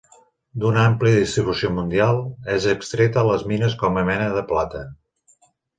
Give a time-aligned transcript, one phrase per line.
[0.61, 2.23] D'una àmplia distribució mundial,
[2.57, 4.85] és extreta a les mines com a mena de plata.